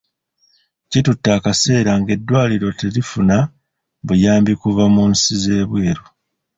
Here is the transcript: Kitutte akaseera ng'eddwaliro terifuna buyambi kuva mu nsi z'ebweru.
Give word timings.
Kitutte 0.89 1.29
akaseera 1.37 1.91
ng'eddwaliro 1.99 2.69
terifuna 2.81 3.35
buyambi 4.07 4.53
kuva 4.61 4.83
mu 4.93 5.03
nsi 5.11 5.33
z'ebweru. 5.43 6.03